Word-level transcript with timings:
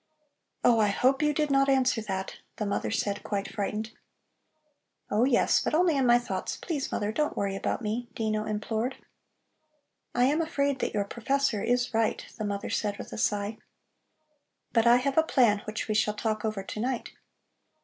'""Oh, 0.63 0.79
I 0.79 0.87
hope 0.87 1.21
you 1.21 1.31
did 1.31 1.51
not 1.51 1.69
answer 1.69 2.01
that," 2.01 2.37
the 2.55 2.65
mother 2.65 2.89
said, 2.89 3.21
quite 3.21 3.47
frightened. 3.53 3.91
"Oh 5.11 5.25
yes, 5.25 5.61
but 5.63 5.75
only 5.75 5.95
in 5.95 6.07
my 6.07 6.17
thoughts! 6.17 6.57
Please, 6.57 6.91
mother, 6.91 7.11
don't 7.11 7.37
worry 7.37 7.55
about 7.55 7.83
me," 7.83 8.09
Dino 8.15 8.45
implored. 8.45 8.95
"I 10.15 10.23
am 10.23 10.41
afraid 10.41 10.79
that 10.79 10.95
your 10.95 11.05
professor 11.05 11.61
is 11.61 11.93
right," 11.93 12.25
the 12.39 12.45
mother 12.45 12.71
said 12.71 12.97
with 12.97 13.13
a 13.13 13.17
sigh. 13.19 13.59
"But 14.73 14.87
I 14.87 14.95
have 14.95 15.19
a 15.19 15.21
plan 15.21 15.59
which 15.67 15.87
we 15.87 15.93
shall 15.93 16.15
talk 16.15 16.43
over 16.43 16.63
to 16.63 16.79
night. 16.79 17.11